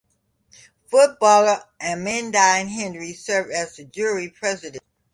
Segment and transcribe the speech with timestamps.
[0.89, 4.81] Footballer Amandine Henry served as the jury president.